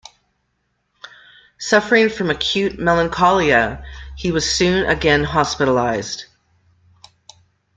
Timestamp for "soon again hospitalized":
4.51-6.25